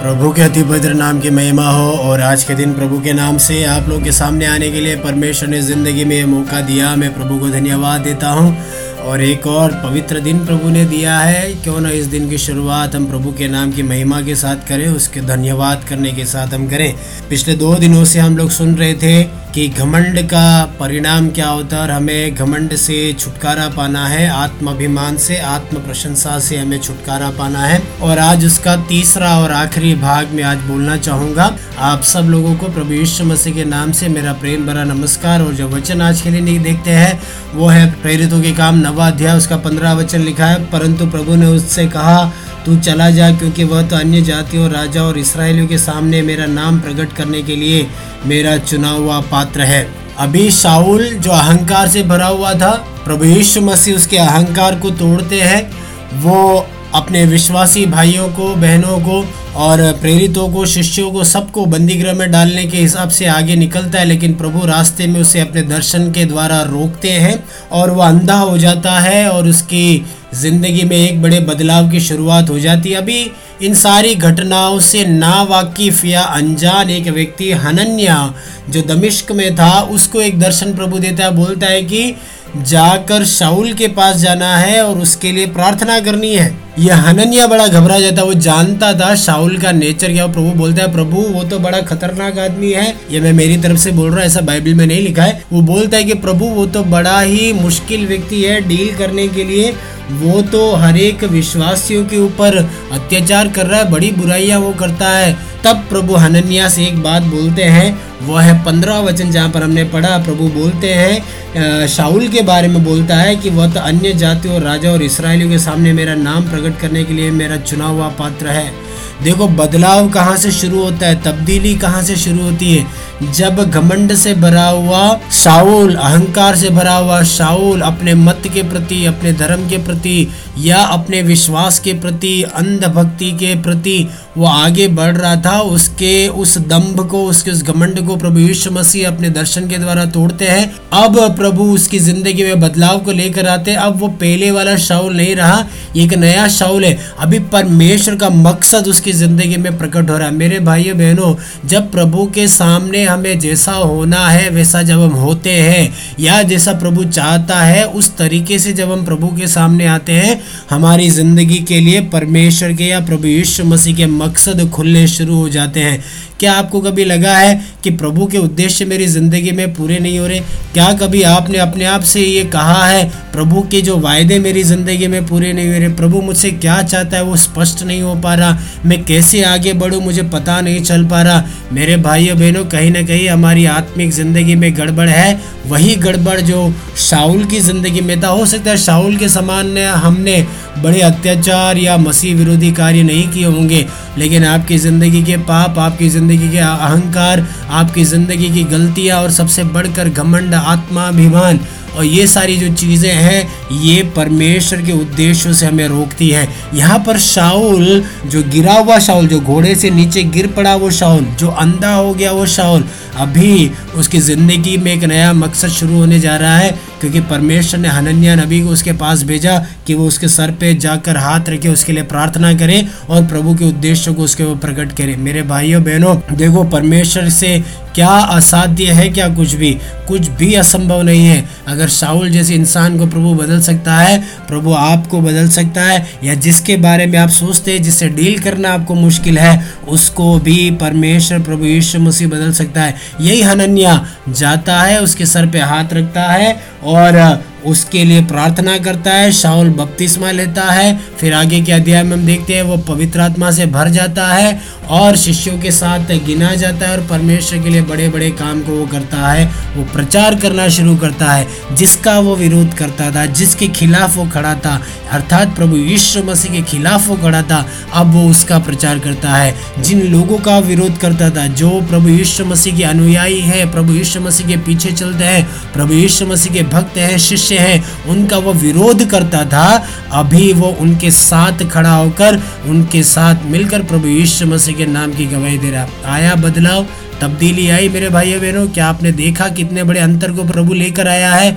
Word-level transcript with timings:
प्रभु 0.00 0.30
के 0.32 0.42
अति 0.42 0.62
पवित्र 0.62 0.94
नाम 0.94 1.20
की 1.20 1.30
महिमा 1.30 1.70
हो 1.70 1.90
और 1.92 2.20
आज 2.20 2.44
के 2.44 2.54
दिन 2.54 2.72
प्रभु 2.74 3.00
के 3.00 3.12
नाम 3.12 3.38
से 3.38 3.64
आप 3.64 3.88
लोग 3.88 4.04
के 4.04 4.12
सामने 4.12 4.46
आने 4.46 4.70
के 4.70 4.80
लिए 4.80 4.96
परमेश्वर 4.96 5.48
ने 5.48 5.60
ज़िंदगी 5.62 6.04
में 6.04 6.24
मौका 6.24 6.60
दिया। 6.60 6.96
मैं 6.96 7.14
प्रभु 7.14 7.38
को 7.38 7.48
धन्यवाद 7.48 8.00
देता 8.00 8.28
हूँ। 8.28 8.56
और 9.00 9.22
एक 9.22 9.46
और 9.46 9.72
पवित्र 9.72 10.20
दिन 10.20 10.46
प्रभु 10.46 10.68
ने 10.68 10.84
दिया 10.84 11.18
है। 11.18 11.52
क्यों 11.54 11.80
ना 11.80 11.90
इस 11.90 12.06
दिन 12.06 12.28
की 12.30 12.38
शुरुआत 12.38 12.94
हम 12.94 13.06
प्रभु 13.06 13.32
के 13.32 13.48
नाम 13.48 13.72
की 13.72 13.82
महिमा 13.82 14.20
के 14.20 14.34
साथ 14.34 14.56
करें, 14.68 14.88
उसके 14.88 15.20
धन्यवाद 15.20 15.84
करने 15.88 16.12
के 16.12 16.24
साथ 16.24 16.54
हम 16.54 16.68
करें। 16.68 16.94
पिछले 17.30 17.54
दो 17.54 17.74
दिनों 17.74 18.04
से 18.04 18.18
हम 18.18 18.36
लोग 18.36 18.50
सुन 18.50 18.74
रहे 18.74 18.94
थे 18.94 19.22
कि 19.54 19.68
घमंड 19.68 20.22
का 20.22 20.64
परिणाम 20.80 21.28
क्या 21.28 21.48
होता 21.48 21.76
है 21.76 21.82
और 21.82 21.90
हमें 21.90 22.34
घमंड 22.34 22.74
से 22.76 23.12
छुटकारा 23.12 23.68
पाना 23.68 24.06
है, 24.06 24.28
आत्माभिमान 24.28 25.16
से 25.16 25.36
आत्म 25.36 25.76
प्रशंसा 25.76 26.38
से 26.38 26.56
हमें 26.56 26.78
छुटकारा 26.80 27.30
पाना 27.30 27.58
है। 27.58 27.82
और 28.02 28.18
आज 28.18 28.44
उसका 28.44 28.76
तीसरा 28.76 29.38
और 29.38 29.52
आखिरी 29.52 29.94
भाग 29.94 30.28
में 30.28 30.42
आज 30.42 30.58
बोलना 30.58 30.96
चाहूँगा। 30.96 31.56
आप 31.78 32.02
सब 32.02 32.20
लोगों 32.20 32.54
को 32.54 32.66
प्रभु 32.66 32.92
यीशु 32.92 33.24
मसीह 33.24 33.54
के 33.54 33.64
नाम 33.64 33.92
से 33.92 34.08
मेरा 34.08 34.32
प्रेम 34.32 34.66
भरा 34.66 34.84
नमस्कार 34.84 35.42
और 35.42 35.54
जो 35.54 35.68
वचन 35.68 36.02
आज 36.02 36.20
के 36.20 36.30
लिए 36.30 36.40
नहीं 36.40 36.60
देखते 36.60 36.90
हैं, 36.90 37.22
वो 37.54 37.68
है 37.68 37.90
प्रेरितों 38.02 38.42
के 38.42 38.52
काम 38.52 38.78
नवा 38.78 39.06
अध्याय 39.06 39.36
उसका 39.36 39.56
पंद्रह 39.56 39.92
वचन 39.92 40.20
लिखा 40.20 40.46
है। 40.46 40.64
परंतु 40.64 41.06
प्रभु 41.06 41.34
ने 41.34 41.46
उससे 41.46 41.86
कहा 41.86 42.32
तू 42.66 42.76
चला 42.78 43.08
जा, 43.10 43.30
क्योंकि 43.30 43.64
वह 43.64 43.82
तो 43.82 43.96
अन्य 43.96 44.20
जातियों 44.22 44.70
राजा 44.70 45.02
और 45.02 45.18
इसराइलियों 45.18 45.66
के 45.66 45.78
सामने 45.78 46.22
मेरा 46.22 46.46
नाम 46.46 46.80
प्रकट 46.80 47.12
करने 47.12 47.42
के 47.42 47.56
लिए 47.56 47.86
मेरा 48.26 48.56
चुना 48.58 48.90
हुआ 48.90 49.20
पात्र 49.30 49.60
है। 49.62 49.86
अभी 50.18 50.50
शाउल 50.50 51.04
जो 51.06 51.30
अहंकार 51.30 51.88
से 51.88 52.02
भरा 52.02 52.26
हुआ 52.26 52.52
था, 52.54 52.70
प्रभु 53.04 53.24
यीशु 53.24 53.60
मसीह 53.60 53.96
उसके 53.96 54.18
अहंकार 54.18 54.78
को 54.80 54.90
तोड़ते 54.90 55.40
हैं, 55.40 55.70
वो 56.14 56.66
अपने 56.94 57.24
विश्वासी 57.26 57.84
भाइयों 57.86 58.28
को, 58.28 58.54
बहनों 58.56 58.98
को 58.98 59.24
और 59.56 59.80
प्रेरितों 60.00 60.48
को, 60.48 60.64
शिष्यों 60.66 61.10
को, 61.10 61.24
सबको 61.24 61.64
बंदी 61.66 61.94
गृह 61.94 62.14
में 62.14 62.30
डालने 62.30 62.64
के 62.64 62.78
हिसाब 62.78 63.08
से 63.08 63.26
आगे 63.26 63.56
निकलता 63.56 63.98
है, 63.98 64.04
लेकिन 64.04 64.34
प्रभु 64.34 64.66
रास्ते 64.66 65.06
में 65.06 65.20
उसे 65.20 65.40
अपने 65.40 65.62
दर्शन 65.64 66.10
के 66.12 66.24
द्वारा 66.24 66.60
रोकते 66.62 67.10
हैं 67.10 67.42
और 67.72 67.90
वह 67.90 68.06
अंधा 68.08 68.38
हो 68.38 68.58
जाता 68.58 68.98
है 68.98 69.28
और 69.30 69.48
उसकी 69.48 70.04
ज़िंदगी 70.34 70.82
में 70.84 70.96
एक 70.96 71.20
बड़े 71.22 71.40
बदलाव 71.40 71.90
की 71.90 72.00
शुरुआत 72.00 72.50
हो 72.50 72.58
जाती 72.58 72.90
है। 72.90 72.96
अभी 72.96 73.30
इन 73.62 73.74
सारी 73.74 74.14
घटनाओं 74.14 74.78
से 74.80 75.04
नावाकिफ 75.04 76.04
या 76.04 76.22
अनजान 76.22 76.90
एक 76.90 77.08
व्यक्ति 77.08 77.50
हनन्या, 77.52 78.34
जो 78.70 78.82
दमिश्क 78.82 79.32
में 79.32 79.54
था, 79.56 79.80
उसको 79.80 80.20
एक 80.20 80.38
दर्शन 80.40 80.74
प्रभु 80.74 80.98
देता 80.98 81.24
है, 81.24 81.30
बोलता 81.30 81.66
है 81.66 81.82
कि 81.82 82.14
जाकर 82.56 83.24
शाउल 83.24 83.72
के 83.72 83.88
पास 83.88 84.16
जाना 84.16 84.56
है 84.56 84.82
और 84.84 84.98
उसके 84.98 85.32
लिए 85.32 85.46
प्रार्थना 85.46 85.98
करनी 86.00 86.34
है। 86.34 86.50
यह 86.80 87.00
हननिया 87.02 87.46
बड़ा 87.46 87.66
घबरा 87.68 87.98
जाता 88.00 88.22
वो 88.22 88.34
जानता 88.36 88.92
था 88.94 89.14
शाहुल 89.14 89.56
का 89.60 89.72
नेचर 89.72 90.12
क्या 90.12 90.26
प्रभु 90.26 90.50
बोलता 90.58 90.82
है, 90.82 90.92
प्रभु, 90.92 91.16
वो 91.32 91.42
तो 91.44 91.58
बड़ा 91.58 91.80
खतरनाक 91.80 92.38
आदमी 92.38 92.70
है। 92.72 92.94
ये 93.10 93.20
मैं 93.20 93.32
मेरी 93.32 93.56
तरफ़ 93.56 93.78
से 93.78 93.90
बोल 93.92 94.08
रहा 94.08 94.16
हूँ, 94.16 94.26
ऐसा 94.26 94.40
बाइबल 94.40 94.74
में 94.74 94.86
नहीं 94.86 95.02
लिखा 95.02 95.22
है। 95.22 95.44
वो 95.52 95.62
बोलता 95.62 95.96
है 95.96 96.04
कि, 96.04 96.14
प्रभु, 96.16 96.44
वो 96.46 96.66
तो 96.66 96.84
बड़ा 96.86 97.20
ही 97.20 97.52
मुश्किल 97.52 98.06
व्यक्ति 98.06 98.42
है 98.42 98.60
डील 98.68 98.96
करने 98.98 99.28
के 99.28 99.44
लिए। 99.44 99.74
वो 100.12 100.40
तो 100.42 100.60
हर 100.74 100.96
एक 100.98 101.24
विश्वासियों 101.24 102.04
के 102.04 102.16
ऊपर 102.18 102.56
अत्याचार 102.92 103.48
कर 103.48 103.66
रहा 103.66 103.80
है, 103.80 103.90
बड़ी 103.90 104.10
बुराइयाँ 104.12 104.60
वो 104.60 104.72
करता 104.80 105.10
है। 105.10 105.36
तब 105.64 105.84
प्रभु 105.88 106.14
हनन्या 106.16 106.68
से 106.68 106.84
एक 106.84 107.02
बात 107.02 107.22
बोलते 107.24 107.62
हैं 107.64 107.98
वो 108.20 108.36
है 108.36 108.54
पंद्रह 108.64 108.98
वचन 109.00 109.30
जहाँ 109.30 109.48
पर 109.50 109.62
हमने 109.62 109.84
पढ़ा, 109.84 110.16
प्रभु 110.18 110.48
बोलते 110.50 110.92
हैं 110.94 111.86
शाहुल 111.88 112.26
के 112.28 112.42
बारे 112.42 112.68
में 112.68 112.82
बोलता 112.84 113.16
है 113.16 113.34
कि, 113.36 113.50
वह 113.50 113.72
तो 113.74 113.80
अन्य 113.80 114.12
जातियों 114.14 114.60
राजा 114.62 114.90
और 114.92 115.02
इसराइलियों 115.02 115.50
के 115.50 115.58
सामने 115.58 115.92
मेरा 115.92 116.14
नाम 116.16 116.48
प्रकट 116.50 116.69
करने 116.72 117.04
के 117.04 117.12
लिए 117.12 117.30
मेरा 117.30 117.56
चुना 117.56 117.86
हुआ 117.86 118.08
पात्र 118.08 118.46
है। 118.46 118.90
देखो, 119.22 119.48
बदलाव 119.48 120.08
कहाँ 120.08 120.36
से 120.36 120.52
शुरू 120.52 120.82
होता 120.82 121.06
है? 121.06 121.22
तब्दीली 121.22 121.74
कहाँ 121.74 122.02
से 122.02 122.16
शुरू 122.16 122.42
होती 122.42 122.74
है? 122.74 123.10
जब 123.32 123.70
घमंड 123.70 124.14
से 124.14 124.34
भरा 124.34 124.66
हुआ 124.66 125.20
शाउल 125.32 125.94
अहंकार 125.94 126.56
से 126.56 126.70
भरा 126.70 126.96
हुआ 126.96 127.22
शाउल 127.22 127.80
अपने 127.80 128.14
मत 128.14 128.42
के 128.54 128.62
प्रति, 128.62 129.04
अपने 129.04 129.32
धर्म 129.32 129.68
के 129.68 129.78
प्रति 129.78 130.28
या 130.58 130.78
अपने 130.78 131.22
विश्वास 131.22 131.78
के 131.78 131.92
प्रति, 131.92 132.42
अंधभक्ति 132.42 133.32
के 133.32 133.62
प्रति 133.62 134.08
वो 134.36 134.46
आगे 134.46 134.88
बढ़ 134.88 135.16
रहा 135.16 135.36
था, 135.36 135.60
उसके, 135.60 136.28
उस 136.28 136.58
दम्भ 136.58 137.08
को, 137.08 137.24
उसके, 137.24 137.50
उस 137.50 137.62
घमंड 137.62 138.06
को 138.06 138.16
प्रभु 138.16 138.38
यीशु 138.38 138.70
मसीह 138.70 139.08
अपने 139.08 139.30
दर्शन 139.30 139.68
के 139.68 139.78
द्वारा 139.78 140.04
तोड़ते 140.04 140.44
हैं। 140.44 140.74
अब 140.92 141.36
प्रभु 141.36 141.64
उसकी 141.64 141.98
ज़िंदगी 141.98 142.44
में 142.44 142.60
बदलाव 142.60 142.98
को 142.98 143.12
लेकर 143.12 143.46
आते 143.46 143.74
अब 143.74 144.00
वो 144.00 144.08
पहले 144.08 144.50
वाला 144.50 144.76
शाउल 144.76 145.16
नहीं 145.16 145.36
रहा 145.36 145.64
एक 145.96 146.14
नया 146.14 146.48
शाउल 146.50 146.84
है। 146.84 146.96
अभी 147.18 147.38
परमेश्वर 147.48 148.16
का 148.16 148.28
मकसद 148.30 148.88
उसकी 148.88 149.12
ज़िंदगी 149.12 149.56
में 149.56 149.78
प्रकट 149.78 150.10
हो 150.10 150.16
रहा 150.16 150.28
है। 150.28 150.34
मेरे 150.34 150.58
भाइयों 150.60 150.96
बहनों, 150.98 151.34
जब 151.68 151.90
प्रभु 151.92 152.26
के 152.26 152.46
सामने 152.48 153.04
हमें 153.04 153.38
जैसा 153.38 153.72
होना 153.72 154.26
है, 154.28 154.48
वैसा 154.50 154.82
जब 154.82 155.00
हम 155.00 155.14
होते 155.16 155.50
हैं, 155.50 155.92
या 156.20 156.42
जैसा 156.42 156.72
प्रभु 156.72 157.04
चाहता 157.04 157.60
है, 157.60 157.84
उस 157.84 158.16
तरीके 158.16 158.58
से 158.58 158.72
जब 158.72 158.92
हम 158.92 159.04
प्रभु 159.04 159.28
के 159.28 159.46
सामने 159.46 159.86
आते 159.86 160.12
हैं, 160.12 160.40
हमारी 160.70 161.10
ज़िंदगी 161.10 161.58
के 161.58 161.80
लिए 161.80 162.00
परमेश्वर 162.10 162.72
के 162.72 162.84
या 162.84 163.00
प्रभु 163.00 163.26
यीशु 163.26 163.64
मसीह 163.64 163.96
के 163.96 164.06
मकसद 164.06 164.68
खुलने 164.70 165.06
शुरू 165.08 165.36
हो 165.36 165.48
जाते 165.48 165.80
हैं। 165.80 166.02
क्या 166.38 166.52
आपको 166.52 166.80
कभी 166.80 167.04
लगा 167.04 167.36
है 167.36 167.60
कि 167.84 167.90
प्रभु 167.90 168.26
के 168.26 168.38
उद्देश्य 168.38 168.84
मेरी 168.84 169.06
ज़िंदगी 169.06 169.50
में 169.50 169.72
पूरे 169.74 169.98
नहीं 169.98 170.18
हो 170.18 170.26
रहे? 170.26 170.38
क्या 170.74 170.92
कभी 170.92 171.22
आपने 171.22 171.58
अपने 171.58 171.84
आप 171.84 172.02
से 172.02 172.20
ये 172.20 172.44
कहा 172.44 172.86
है, 172.86 173.04
प्रभु 173.32 173.62
के 173.62 173.80
जो 173.80 173.96
वायदे 173.98 174.38
मेरी 174.38 174.62
ज़िंदगी 174.62 175.06
में 175.06 175.26
पूरे 175.26 175.52
नहीं 175.52 175.72
हो 175.72 175.78
रहे? 175.78 175.88
प्रभु 175.88 176.20
मुझसे 176.40 176.50
क्या 176.58 176.82
चाहता 176.82 177.16
है 177.16 177.22
वो 177.22 177.36
स्पष्ट 177.36 177.82
नहीं 177.82 178.02
हो 178.02 178.14
पा 178.16 178.34
रहा। 178.34 178.56
मैं 178.86 179.02
कैसे 179.04 179.42
आगे 179.44 179.72
बढ़ूँ, 179.76 180.00
मुझे 180.02 180.22
पता 180.24 180.60
नहीं 180.60 180.82
चल 180.82 181.04
पा 181.06 181.20
रहा। 181.22 181.44
मेरे 181.72 181.96
भाइयों 181.98 182.36
बहनों, 182.38 182.64
कहीं 182.66 182.90
ना 182.90 183.02
कहीं 183.02 183.28
हमारी 183.28 183.64
आत्मिक 183.68 184.10
ज़िंदगी 184.12 184.54
में 184.56 184.72
गड़बड़ 184.76 185.08
है। 185.08 185.40
वही 185.66 185.94
गड़बड़ 185.98 186.40
जो 186.40 186.72
शाहुल 186.98 187.44
की 187.44 187.60
ज़िंदगी 187.60 188.00
में 188.00 188.20
था। 188.22 188.28
हो 188.30 188.46
सकता 188.46 188.70
है 188.70 188.76
शाउल 188.78 189.16
के 189.16 189.28
समान 189.28 189.76
हमने 189.78 190.44
बड़े 190.78 191.00
अत्याचार 191.02 191.78
या 191.78 191.96
मसीह 191.98 192.34
विरोधी 192.36 192.70
कार्य 192.72 193.02
नहीं 193.02 193.28
किए 193.28 193.44
होंगे। 193.46 193.86
लेकिन 194.18 194.44
आपकी 194.44 194.78
ज़िंदगी 194.78 195.22
के 195.22 195.36
पाप, 195.38 195.78
आपकी 195.78 196.08
ज़िंदगी 196.08 196.48
के 196.50 196.58
अहंकार, 196.58 197.46
आपकी 197.70 198.04
ज़िंदगी 198.04 198.50
की 198.50 198.64
गलतियाँ 198.66 199.20
और 199.22 199.30
सबसे 199.32 199.64
बढ़कर 199.66 200.08
घमंड, 200.10 200.54
आत्माभिमान 200.54 201.60
और 201.90 202.04
ये 202.04 202.26
सारी 202.26 202.56
जो 202.56 202.74
चीज़ें 202.74 203.12
हैं, 203.12 203.70
ये 203.72 204.02
परमेश्वर 204.16 204.82
के 204.82 204.92
उद्देश्यों 204.92 205.52
से 205.52 205.66
हमें 205.66 205.86
रोकती 205.88 206.28
है। 206.30 206.46
यहाँ 206.74 206.98
पर 207.06 207.18
शाउल 207.18 208.04
जो 208.26 208.42
गिरा 208.50 208.74
हुआ 208.74 208.98
शाउल 208.98 209.26
जो 209.28 209.40
घोड़े 209.40 209.74
से 209.74 209.90
नीचे 209.90 210.22
गिर 210.24 210.46
पड़ा 210.56 210.74
वो 210.76 210.90
शाउल 210.90 211.24
जो 211.40 211.48
अंधा 211.48 211.94
हो 211.94 212.12
गया 212.14 212.32
वो 212.32 212.46
शाउल 212.48 212.84
अभी 213.18 213.70
उसकी 213.94 214.18
ज़िंदगी 214.20 214.76
में 214.76 214.92
एक 214.92 215.04
नया 215.04 215.32
मकसद 215.32 215.68
शुरू 215.70 215.94
होने 215.94 216.20
जा 216.20 216.36
रहा 216.36 216.56
है। 216.56 216.78
क्योंकि 217.00 217.20
परमेश्वर 217.20 217.80
ने 217.80 217.88
हनन्या 217.88 218.34
नबी 218.34 218.60
को 218.62 218.68
उसके 218.68 218.92
पास 218.92 219.22
भेजा 219.22 219.58
कि 219.86 219.94
वो 219.94 220.06
उसके 220.06 220.28
सर 220.28 220.50
पे 220.50 220.74
जाकर 220.74 221.16
हाथ 221.16 221.48
रखे, 221.48 221.68
उसके 221.68 221.92
लिए 221.92 222.02
प्रार्थना 222.02 222.54
करे 222.54 222.86
और 223.08 223.26
प्रभु 223.26 223.54
के 223.54 223.64
उद्देश्य 223.64 224.12
को 224.12 224.22
उसके 224.22 224.44
वो 224.44 224.54
प्रकट 224.56 224.92
करे। 224.92 225.16
मेरे 225.16 225.42
भाइयों, 225.42 225.82
बहनों, 225.82 226.36
देखो, 226.36 226.64
परमेश्वर 226.64 227.28
से 227.28 227.64
क्या 227.94 228.08
असाध्य 228.08 228.84
है 228.84 229.08
क्या 229.08 229.28
कुछ 229.28 229.54
भी? 229.54 229.78
कुछ 230.08 230.28
भी 230.28 230.54
असंभव 230.54 231.02
नहीं 231.02 231.26
है। 231.26 231.48
अगर 231.68 231.88
शाहुल 231.88 232.30
जैसे 232.30 232.54
इंसान 232.54 232.98
को 232.98 233.06
प्रभु 233.06 233.34
बदल 233.34 233.60
सकता 233.60 233.96
है, 233.96 234.20
प्रभु 234.48 234.72
आपको 234.72 235.20
बदल 235.20 235.48
सकता 235.48 235.82
है, 235.82 236.06
या 236.24 236.34
जिसके 236.34 236.76
बारे 236.76 237.06
में 237.06 237.18
आप 237.18 237.28
सोचते 237.28 237.72
हैं, 237.72 237.82
जिससे 237.82 238.08
डील 238.08 238.38
करना 238.38 238.72
आपको 238.72 238.94
मुश्किल 238.94 239.38
है, 239.38 239.66
उसको 239.88 240.38
भी 240.38 240.70
परमेश्वर 240.70 241.38
प्रभु 241.38 241.64
यीशु 241.64 241.98
मसीह 241.98 242.28
बदल 242.28 242.52
सकता 242.52 242.82
है। 242.82 242.94
यही 243.20 243.42
हनन्या 243.42 244.06
जाता 244.28 244.80
है, 244.80 245.00
उसके 245.00 245.26
सर 245.26 245.46
पे 245.46 245.60
हाथ 245.60 245.92
रखता 245.92 246.22
है 246.22 246.62
और 246.84 247.44
उसके 247.66 248.04
लिए 248.04 248.24
प्रार्थना 248.24 248.78
करता 248.78 249.12
है 249.12 249.32
शाउल 249.32 249.68
बपतिस्मा 249.68 250.30
लेता 250.30 250.62
है, 250.62 251.00
फिर 251.20 251.34
आगे 251.34 251.60
के 251.60 251.72
अध्याय 251.72 252.02
में 252.02 252.16
हम 252.16 252.26
देखते 252.26 252.54
हैं, 252.54 252.62
वो 252.62 252.76
पवित्र 252.76 253.20
आत्मा 253.20 253.50
से 253.50 253.66
भर 253.66 253.88
जाता 253.88 254.26
है 254.26 254.60
और 254.88 255.16
शिष्यों 255.16 255.58
के 255.58 255.70
साथ 255.70 255.98
गिना 256.26 256.54
जाता 256.54 256.88
है 256.88 256.98
और 256.98 257.06
परमेश्वर 257.06 257.58
के 257.58 257.68
लिए 257.68 257.82
बड़े 257.82 258.08
बड़े 258.08 258.30
काम 258.30 258.60
को 258.60 258.72
वो 258.72 258.86
करता 258.86 259.32
है, 259.32 259.44
वो 259.76 259.84
प्रचार 259.84 260.34
करना 260.34 260.68
शुरू 260.68 260.96
करता 260.96 261.32
है, 261.32 261.46
जिसका 261.72 262.18
वो 262.18 262.36
विरोध 262.36 262.74
करता 262.74 263.10
था, 263.10 263.26
जिसके 263.26 263.68
खिलाफ 263.68 264.16
वो 264.16 264.24
खड़ा 264.24 264.54
था, 264.54 264.80
अर्थात 265.12 265.56
प्रभु 265.56 265.76
यीशु 265.76 266.22
मसीह 266.22 266.52
के 266.52 266.62
खिलाफ 266.62 267.08
वो 267.08 267.16
खड़ा 267.16 267.42
था, 267.42 267.66
अब 267.94 268.12
वो 268.12 268.30
उसका 268.30 268.58
प्रचार 268.58 268.98
करता 268.98 269.30
है। 269.30 269.82
जिन 269.82 270.02
लोगों 270.02 270.38
का 270.38 270.58
विरोध 270.58 270.98
करता 270.98 271.30
था, 271.30 271.46
जो 271.46 271.70
प्रभु 271.70 272.08
यीशु 272.08 272.44
मसीह 272.44 272.76
के 272.76 272.82
अनुयायी 272.82 273.40
है, 273.40 273.72
प्रभु 273.72 273.92
यीशु 273.92 274.20
मसीह 274.20 274.46
के 274.46 274.56
पीछे 274.56 274.92
चलते 274.92 275.24
हैं, 275.24 275.44
प्रभु 275.72 275.94
यीशु 275.94 276.26
मसीह 276.26 276.52
के 276.52 276.62
भक्त 276.62 276.98
हैं, 276.98 277.18
शिष्य 277.18 277.49
मनुष्य 277.50 277.58
हैं। 277.58 278.08
उनका 278.08 278.38
वो 278.38 278.52
विरोध 278.52 279.04
करता 279.10 279.44
था। 279.44 279.84
अभी 280.12 280.52
वो 280.52 280.68
उनके 280.80 281.10
साथ 281.10 281.68
खड़ा 281.70 281.92
होकर 281.92 282.40
उनके 282.66 283.02
साथ 283.02 283.44
मिलकर 283.44 283.82
प्रभु 283.82 284.08
यीशु 284.08 284.46
मसीह 284.46 284.76
के 284.76 284.86
नाम 284.86 285.12
की 285.12 285.26
गवाही 285.26 285.58
दे 285.58 285.70
रहा 285.70 285.86
आया 286.06 286.34
बदलाव, 286.34 286.86
तब्दीली 287.20 287.68
आई 287.70 287.88
मेरे 287.88 288.08
भाइयों 288.08 288.40
बहनों। 288.40 288.68
क्या 288.68 288.86
आपने 288.86 289.12
देखा 289.12 289.48
कितने 289.48 289.84
बड़े 289.84 290.00
अंतर 290.00 290.32
को 290.32 290.44
प्रभु 290.44 290.74
लेकर 290.74 291.08
आया 291.08 291.34
है? 291.34 291.56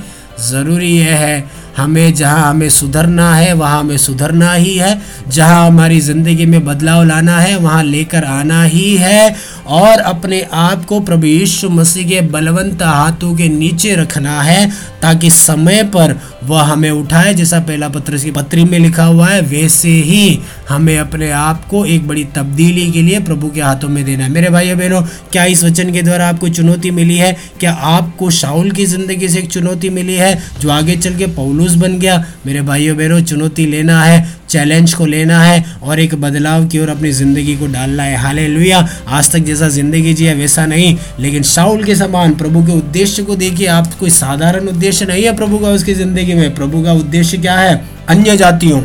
ज़रूरी 0.50 0.92
यह 0.98 1.16
है 1.16 1.63
हमें 1.78 2.14
जहाँ 2.14 2.50
हमें 2.50 2.70
सुधरना 2.70 3.34
है, 3.36 3.54
वहाँ 3.54 3.80
हमें 3.80 3.98
सुधरना 3.98 4.54
ही 4.54 4.76
है। 4.78 5.02
जहाँ 5.30 5.66
हमारी 5.68 6.00
ज़िंदगी 6.00 6.46
में 6.46 6.64
बदलाव 6.66 7.04
लाना 7.04 7.40
है, 7.40 7.56
वहाँ 7.58 7.84
लेकर 7.84 8.24
आना 8.24 8.64
ही 8.64 8.96
है। 8.98 9.36
और 9.68 10.00
अपने 10.00 10.42
आप 10.54 10.86
को 10.86 11.00
प्रभु 11.00 11.26
यीशु 11.26 11.70
मसीह 11.70 12.08
के 12.08 12.22
बलवंत 12.22 12.82
हाथों 12.84 13.36
के 13.36 13.48
नीचे 13.50 13.96
रखना 13.96 14.42
है, 14.42 14.70
ताकि 15.02 15.30
समय 15.30 15.84
पर 15.84 16.16
वह 16.44 16.62
हमें 16.62 16.90
उठाए। 16.92 17.34
जैसा 17.34 17.60
पहला 17.60 17.90
पत्र 17.90 18.18
की 18.18 18.32
पत्री 18.32 18.64
में 18.64 18.78
लिखा 18.80 19.04
हुआ 19.04 19.28
है, 19.28 19.42
वैसे 19.42 19.90
ही 19.90 20.40
हमें 20.70 20.98
अपने 20.98 21.30
आप 21.32 21.66
को 21.66 21.86
एक 21.86 22.08
बड़ी 22.08 22.24
तब्दीली 22.36 22.92
के 22.92 23.02
लिए 23.02 23.20
प्रभु 23.20 23.50
के 23.50 23.62
हाथों 23.62 23.90
में 23.90 24.04
देना 24.06 24.24
है। 24.24 24.30
मेरे 24.30 24.50
भाई 24.50 24.74
बहनों, 24.76 25.02
क्या 25.32 25.46
इस 25.46 25.64
वचन 25.64 25.94
के 25.94 26.02
द्वारा 26.02 26.30
आपको 26.30 26.50
चुनौती 26.50 26.92
मिली 26.92 27.18
है? 27.18 27.36
क्या 27.60 27.72
आपको 27.74 28.30
शाउल 28.32 28.72
की 28.72 28.86
ज़िंदगी 28.86 29.30
से 29.30 29.40
एक 29.40 29.52
चुनौती 29.52 29.90
मिली 29.90 30.14
है, 30.14 30.38
जो 30.62 30.70
आगे 30.70 30.96
चल 30.98 31.16
के 31.16 31.28
पौलुस 31.64 31.76
बन 31.78 31.98
गया। 32.00 32.24
मेरे 32.46 32.62
भाइयों, 32.62 32.96
बहनों, 32.98 33.22
चुनौती 33.24 33.66
लेना 33.66 34.04
है 34.04 34.42
चैलेंज 34.50 34.94
को 34.94 35.06
लेना 35.06 35.42
है 35.44 35.64
और 35.84 36.00
एक 36.00 36.16
बदलाव 36.22 36.66
की 36.68 36.80
ओर 36.80 36.90
अपनी 36.90 37.12
ज़िंदगी 37.12 37.56
को 37.58 37.68
डालना 37.68 38.04
है। 38.04 38.16
हाले 38.18 38.72
आज 38.72 39.32
तक 39.32 39.40
जैसा 39.40 39.70
ज़िंदगी 39.70 40.14
जिया 40.14 40.34
वैसा 40.34 40.66
नहीं। 40.66 40.96
लेकिन 41.20 41.44
शाउल 41.44 41.84
के 41.84 41.96
समान, 41.96 42.34
प्रभु 42.36 42.64
के 42.64 42.72
उद्देश्य 42.72 43.24
को 43.24 43.36
देखिए। 43.36 43.68
आप 43.70 43.94
कोई 44.00 44.10
साधारण 44.12 44.68
उद्देश्य 44.68 45.06
नहीं 45.06 45.24
है 45.24 45.36
प्रभु 45.36 45.58
का 45.58 45.70
उसकी 45.70 45.94
ज़िंदगी 45.94 46.34
में। 46.34 46.54
प्रभु 46.56 46.84
का 46.84 46.94
उद्देश्य 46.94 47.38
क्या 47.38 47.56
है? 47.56 47.82
अन्य 48.10 48.38
जातियों। 48.38 48.82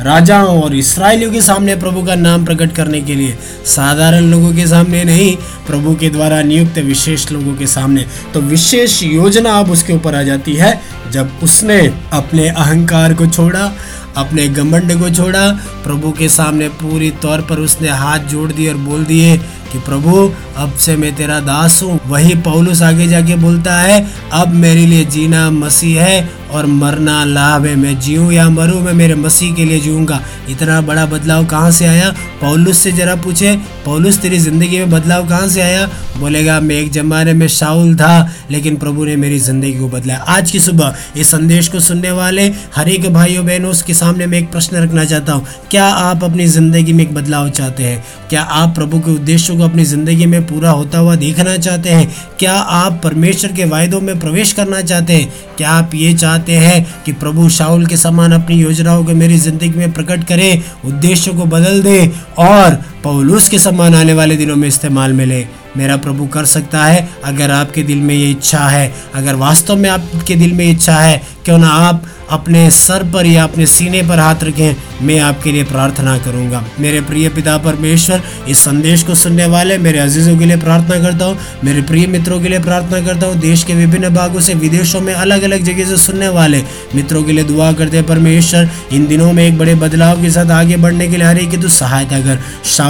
राजाओं 0.00 0.62
और 0.62 0.74
इसराइलियों 0.74 1.30
के 1.32 1.40
सामने 1.40 1.74
प्रभु 1.76 2.02
का 2.02 2.14
नाम 2.14 2.44
प्रकट 2.44 2.72
करने 2.72 3.00
के 3.00 3.14
लिए, 3.14 3.36
साधारण 3.66 4.30
लोगों 4.30 4.52
के 4.52 4.66
सामने 4.66 5.04
नहीं, 5.04 5.34
प्रभु 5.66 5.94
के 5.94 6.10
द्वारा 6.10 6.42
नियुक्त 6.42 6.78
विशेष 6.78 7.30
लोगों 7.32 7.54
के 7.54 7.66
सामने। 7.66 8.06
तो 8.34 8.40
विशेष 8.40 9.02
योजना 9.02 9.58
अब 9.58 9.70
उसके 9.70 9.92
ऊपर 9.92 10.14
आ 10.14 10.22
जाती 10.22 10.54
है, 10.54 10.80
जब 11.10 11.38
उसने 11.42 11.80
अपने 12.12 12.48
अहंकार 12.48 13.14
को 13.14 13.26
छोड़ा 13.26 13.72
अपने 14.16 14.48
घमंड 14.48 14.98
को 15.00 15.10
छोड़ा। 15.10 15.48
प्रभु 15.84 16.12
के 16.12 16.28
सामने 16.28 16.68
पूरी 16.80 17.10
तौर 17.22 17.40
पर 17.40 17.58
उसने 17.58 17.88
हाथ 17.88 18.18
जोड़ 18.18 18.52
दिए 18.52 18.68
और 18.68 18.76
बोल 18.78 19.04
दिए 19.04 19.36
कि 19.72 19.78
प्रभु, 19.78 20.30
अब 20.56 20.72
से 20.74 20.96
मैं 20.96 21.14
तेरा 21.16 21.38
दास 21.40 21.82
हूँ। 21.82 21.98
वही 22.06 22.34
पौलुस 22.34 22.82
आगे 22.82 23.06
जाके 23.08 23.36
बोलता 23.36 23.78
है, 23.80 24.06
अब 24.32 24.48
मेरे 24.48 24.86
लिए 24.86 25.04
जीना 25.04 25.50
मसीह 25.50 26.02
है 26.02 26.28
और 26.50 26.66
मरना 26.66 27.24
लाभ 27.24 27.66
है। 27.66 27.74
मैं 27.76 27.98
जीऊँ 28.00 28.32
या 28.32 28.48
मरूँ, 28.48 28.80
मैं 28.82 28.92
मेरे 28.92 29.14
मसीह 29.14 29.54
के 29.54 29.64
लिए 29.64 29.80
जीऊँगा। 29.80 30.20
इतना 30.48 30.80
बड़ा 30.80 31.06
बदलाव 31.06 31.46
कहाँ 31.46 31.70
से 31.70 31.86
आया? 31.86 32.14
पौलुस 32.42 32.78
से 32.78 32.92
जरा 32.92 33.14
पूछे, 33.16 33.54
पौलुस, 33.84 34.18
तेरी 34.18 34.38
ज़िंदगी 34.38 34.78
में 34.78 34.90
बदलाव 34.90 35.28
कहाँ 35.28 35.48
से 35.48 35.60
आया? 35.60 35.86
बोलेगा, 36.18 36.58
मैं 36.60 36.76
एक 36.76 36.90
ज़माने 36.92 37.32
में 37.32 37.46
शाउल 37.48 37.94
था, 37.96 38.32
लेकिन 38.50 38.76
प्रभु 38.76 39.04
ने 39.04 39.16
मेरी 39.16 39.38
ज़िंदगी 39.38 39.72
को 39.72 39.88
बदला 39.88 40.14
आज 40.14 40.50
की 40.50 40.60
सुबह 40.60 40.96
इस 41.16 41.30
संदेश 41.30 41.68
को 41.68 41.80
सुनने 41.80 42.10
वाले 42.10 42.46
हर 42.76 42.88
एक 42.88 43.12
भाइयों, 43.12 43.44
बहनों 43.46 43.72
के 43.86 43.94
सामने 43.94 44.26
मैं 44.26 44.38
एक 44.38 44.50
प्रश्न 44.52 44.76
रखना 44.76 45.04
चाहता 45.04 45.32
हूँ। 45.32 45.46
क्या 45.70 45.86
आप 45.86 46.24
अपनी 46.24 46.46
ज़िंदगी 46.46 46.92
में 46.92 47.04
एक 47.04 47.14
बदलाव 47.14 47.50
चाहते 47.50 47.84
हैं? 47.84 48.04
क्या 48.30 48.42
आप 48.42 48.74
प्रभु 48.74 48.98
के 48.98 49.10
उद्देश्यों 49.10 49.56
को 49.56 49.62
अपनी 49.62 49.84
ज़िंदगी 49.84 50.26
में 50.26 50.46
पूरा 50.46 50.70
होता 50.70 50.98
हुआ 50.98 51.14
देखना 51.14 51.56
चाहते 51.56 51.90
हैं? 51.90 52.10
क्या 52.38 52.54
आप 52.54 53.00
परमेश्वर 53.04 53.52
के 53.52 53.64
वायदों 53.64 54.00
में 54.00 54.18
प्रवेश 54.20 54.52
करना 54.52 54.80
चाहते 54.80 55.12
हैं? 55.12 55.32
क्या 55.56 55.70
आप 55.70 55.94
ये 55.94 56.12
चाहते 56.14 56.52
हैं 56.52 56.84
कि 57.04 57.12
प्रभु 57.12 57.48
शाउल 57.50 57.86
के 57.86 57.96
समान 57.96 58.32
अपनी 58.32 58.56
योजनाओं 58.56 59.04
को 59.04 59.14
मेरी 59.14 59.36
ज़िंदगी 59.38 59.78
में 59.78 59.92
प्रकट 59.92 60.24
करें, 60.24 60.62
उद्देश्यों 60.84 61.34
को 61.34 61.44
बदल 61.46 61.82
दे 61.82 62.10
और 62.38 62.78
पौलुस 63.04 63.48
के 63.48 63.58
सम्मान 63.58 63.94
आने 63.94 64.12
वाले 64.12 64.36
दिनों 64.36 64.56
में 64.56 64.68
इस्तेमाल 64.68 65.12
में 65.12 65.26
ले 65.26 65.46
मेरा 65.76 65.96
प्रभु 65.96 66.26
कर 66.26 66.44
सकता 66.44 66.84
है, 66.84 67.08
अगर 67.24 67.50
आपके 67.50 67.82
दिल 67.82 67.98
में 67.98 68.14
ये 68.14 68.30
इच्छा 68.30 68.58
है। 68.58 68.92
अगर 69.14 69.34
वास्तव 69.34 69.76
में 69.76 69.88
आपके 69.90 70.34
दिल 70.36 70.52
में 70.52 70.70
इच्छा 70.70 70.96
है, 70.96 71.22
क्यों 71.44 71.58
ना 71.58 71.68
आप 71.68 72.02
अपने 72.30 72.70
सर 72.70 73.02
पर 73.12 73.26
या 73.26 73.44
अपने 73.44 73.66
सीने 73.66 74.02
पर 74.02 74.18
हाथ 74.18 74.44
रखें। 74.44 75.06
मैं 75.06 75.18
आपके 75.20 75.52
लिए 75.52 75.64
प्रार्थना 75.64 76.16
करूँगा। 76.18 76.62
मेरे 76.80 77.00
प्रिय 77.00 77.28
पिता 77.28 77.56
परमेश्वर, 77.58 78.22
इस 78.48 78.58
संदेश 78.58 79.02
को 79.02 79.14
सुनने 79.14 79.46
वाले 79.46 79.78
मेरे 79.78 79.98
अजीज़ों 79.98 80.36
के 80.38 80.44
लिए 80.44 80.56
प्रार्थना 80.56 80.98
करता 80.98 81.24
हूँ, 81.24 81.36
मेरे 81.64 81.82
प्रिय 81.82 82.06
मित्रों 82.06 82.40
के 82.40 82.48
लिए 82.48 82.58
प्रार्थना 82.58 83.00
करता 83.00 83.26
हूँ। 83.26 83.38
देश 83.40 83.64
के 83.64 83.74
विभिन्न 83.74 84.08
भागों 84.08 84.40
से 84.40 84.54
विदेशों 84.54 85.00
में 85.00 85.12
अलग 85.14 85.42
अलग 85.42 85.62
जगह 85.62 85.84
से 85.84 85.96
सुनने 85.96 86.28
वाले 86.28 86.62
मित्रों 86.94 87.22
के 87.24 87.32
लिए 87.32 87.44
दुआ 87.44 87.72
करते 87.72 88.02
परमेश्वर। 88.02 88.70
इन 88.92 89.06
दिनों 89.06 89.32
में 89.32 89.44
एक 89.44 89.58
बड़े 89.58 89.74
बदलाव 89.74 90.22
के 90.22 90.30
साथ 90.30 90.50
आगे 90.50 90.76
बढ़ने 90.76 91.08
के 91.08 91.16
लिए 91.16 91.26
हर 91.26 91.38
एक 91.38 91.50
की 91.50 91.68
सहायता 91.70 92.20
कर। 92.20 92.38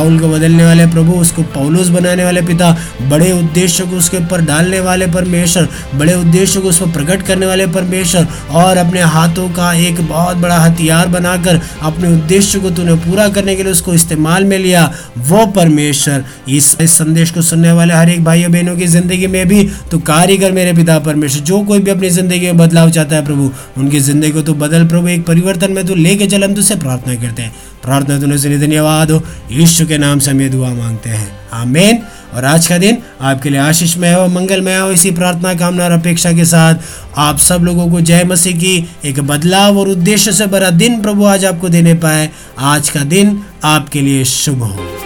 शाउल 0.02 0.18
को 0.20 0.28
बदलने 0.28 0.64
वाले 0.64 0.86
प्रभु 0.86 1.12
उसको 1.14 1.42
पौलुस 1.54 1.88
बनाने 1.88 2.24
वाले 2.24 2.40
पिता 2.42 2.70
बड़े 3.10 3.30
उद्देश्य 3.32 3.84
को 3.86 3.96
उसके 3.96 4.16
ऊपर 4.16 4.40
डालने 4.44 4.80
वाले 4.80 5.06
परमेश्वर 5.06 5.68
बड़े 5.94 6.14
उद्देश्य 6.14 6.60
को 6.60 6.68
उस 6.68 6.78
पर 6.80 6.90
प्रकट 6.92 7.22
करने 7.26 7.46
वाले 7.46 7.66
परमेश्वर 7.68 8.26
और 8.52 8.76
अपने 8.76 9.00
हाथों 9.12 9.48
का 9.50 9.72
एक 9.80 10.00
बहुत 10.08 10.36
बड़ा 10.36 10.58
हथियार 10.58 11.08
बनाकर 11.08 11.60
अपने 11.82 12.08
उद्देश्य 12.08 12.60
को 12.60 12.70
तूने 12.70 12.94
पूरा 13.04 13.28
करने 13.30 13.56
के 13.56 13.62
लिए 13.62 13.72
उसको 13.72 13.94
इस्तेमाल 13.94 14.44
में 14.44 14.58
लिया 14.58 14.84
वो 15.18 15.46
परमेश्वर। 15.52 16.24
इस, 16.48 16.76
संदेश 16.92 17.30
को 17.30 17.42
सुनने 17.42 17.72
वाले 17.72 17.94
हर 17.94 18.10
एक 18.10 18.24
भाइयों 18.24 18.52
बहनों 18.52 18.76
की 18.76 18.86
ज़िंदगी 18.88 19.26
में 19.28 19.46
भी 19.48 19.62
तो 19.90 19.98
कारीगर 20.06 20.52
मेरे 20.52 20.72
पिता 20.74 20.98
परमेश्वर 21.00 21.44
जो 21.44 21.62
कोई 21.64 21.80
भी 21.80 21.90
अपनी 21.90 22.10
ज़िंदगी 22.10 22.46
में 22.46 22.56
बदलाव 22.58 22.90
चाहता 22.90 23.16
है 23.16 23.24
प्रभु 23.26 23.50
उनकी 23.78 24.00
ज़िंदगी 24.00 24.30
को 24.30 24.42
तो 24.42 24.54
बदल 24.56 24.88
प्रभु 24.88 25.08
एक 25.08 25.26
परिवर्तन 25.26 25.72
में 25.72 25.86
तू 25.86 25.94
लेके 25.96 26.26
चल 26.26 26.44
हम 26.44 26.54
तुझसे 26.54 26.76
प्रार्थना 26.76 27.14
करते 27.16 27.42
हैं। 27.42 27.54
प्रार्थना 27.84 28.18
दोनों 28.18 28.36
सुनी 28.36 28.58
धन्यवाद 28.58 29.10
हो। 29.10 29.22
यीशु 29.50 29.86
के 29.86 29.98
नाम 29.98 30.18
से 30.18 30.30
हम 30.30 30.40
ये 30.40 30.48
दुआ 30.48 30.74
मांगते 30.74 31.10
हैं। 31.10 31.38
आमेन। 31.52 32.02
और 32.34 32.44
आज 32.44 32.66
का 32.66 32.78
दिन 32.78 32.98
आपके 33.20 33.50
लिए 33.50 33.60
आशीषमय 33.60 34.12
हो 34.12 34.28
मंगलमय 34.28 34.76
हो। 34.76 34.90
इसी 34.90 35.10
प्रार्थना, 35.10 35.54
कामना 35.54 35.84
और 35.84 35.90
अपेक्षा 35.90 36.32
के 36.32 36.44
साथ 36.44 36.74
आप 37.16 37.38
सब 37.38 37.60
लोगों 37.60 37.90
को 37.90 38.00
जय 38.00 38.24
मसीह 38.24 38.56
की 38.56 38.90
एक 39.04 39.20
बदलाव 39.20 39.78
और 39.78 39.88
उद्देश्य 39.88 40.32
से 40.32 40.46
भरा 40.46 40.70
दिन 40.70 41.02
प्रभु 41.02 41.24
आज 41.24 41.44
आपको 41.44 41.68
देने 41.68 41.94
पाए। 41.94 42.30
आज 42.58 42.88
का 42.88 43.00
दिन 43.00 43.42
आपके 43.64 44.00
लिए 44.00 44.24
शुभ 44.24 44.62
हो। 44.62 45.01